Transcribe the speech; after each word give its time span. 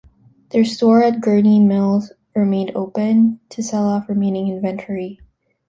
Their 0.49 0.65
store 0.65 1.03
at 1.03 1.21
Gurnee 1.21 1.63
Mills 1.63 2.11
remained 2.35 2.71
open 2.73 3.39
to 3.49 3.61
sell 3.61 3.85
off 3.87 4.09
remaining 4.09 4.47
inventory. 4.47 5.19